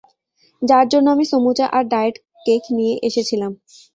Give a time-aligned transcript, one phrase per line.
[0.61, 2.15] যার জন্য আমি সমুচা আর ডায়েট
[2.45, 3.51] কেক নিয়ে এসেছিলাম।